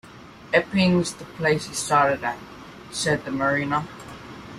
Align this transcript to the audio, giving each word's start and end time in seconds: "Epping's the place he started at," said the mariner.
"Epping's 0.51 1.13
the 1.13 1.25
place 1.25 1.65
he 1.67 1.75
started 1.75 2.23
at," 2.23 2.39
said 2.89 3.23
the 3.23 3.29
mariner. 3.29 3.87